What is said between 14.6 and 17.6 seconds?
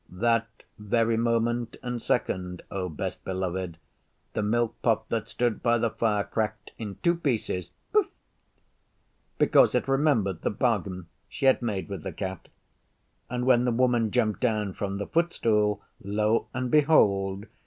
from the footstool lo and behold!